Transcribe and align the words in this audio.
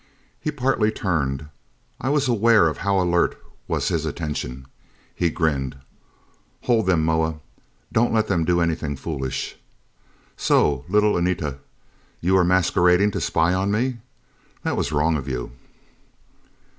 He 0.39 0.49
partly 0.49 0.89
turned. 0.89 1.45
I 1.99 2.09
was 2.09 2.27
aware 2.27 2.67
of 2.67 2.77
how 2.79 2.99
alert 2.99 3.39
was 3.67 3.89
his 3.89 4.03
attention. 4.03 4.65
He 5.13 5.29
grinned. 5.29 5.77
"Hold 6.63 6.87
them, 6.87 7.05
Moa. 7.05 7.35
Don't 7.93 8.11
let 8.11 8.27
them 8.27 8.43
do 8.43 8.61
anything 8.61 8.95
foolish.... 8.95 9.57
So, 10.35 10.85
little 10.89 11.17
Anita, 11.17 11.59
you 12.19 12.33
were 12.33 12.43
masquerading 12.43 13.11
to 13.11 13.21
spy 13.21 13.53
on 13.53 13.69
me? 13.69 13.97
That 14.63 14.75
was 14.75 14.91
wrong 14.91 15.17
of 15.17 15.27
you." 15.27 15.51